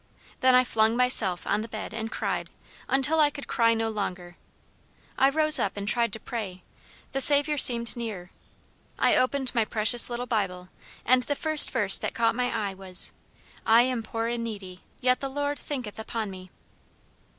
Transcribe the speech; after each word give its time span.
Then 0.39 0.55
I 0.55 0.63
flung 0.63 0.97
myself 0.97 1.45
on 1.45 1.61
the 1.61 1.67
bed 1.67 1.93
and 1.93 2.11
cried, 2.11 2.49
until 2.89 3.19
I 3.19 3.29
could 3.29 3.47
cry 3.47 3.75
no 3.75 3.87
longer. 3.87 4.35
I 5.15 5.29
rose 5.29 5.59
up 5.59 5.77
and 5.77 5.87
tried 5.87 6.11
to 6.13 6.19
pray; 6.19 6.63
the 7.11 7.21
Saviour 7.21 7.55
seemed 7.59 7.95
near. 7.95 8.31
I 8.97 9.15
opened 9.15 9.53
my 9.53 9.63
precious 9.63 10.09
little 10.09 10.25
Bible, 10.25 10.69
and 11.05 11.21
the 11.21 11.35
first 11.35 11.69
verse 11.69 11.99
that 11.99 12.15
caught 12.15 12.33
my 12.33 12.51
eye 12.51 12.73
was 12.73 13.11
'I 13.67 13.81
am 13.83 14.01
poor 14.01 14.25
and 14.25 14.43
needy, 14.43 14.81
yet 15.01 15.19
the 15.19 15.29
Lord 15.29 15.59
thinketh 15.59 15.99
upon 15.99 16.31
me.' 16.31 16.49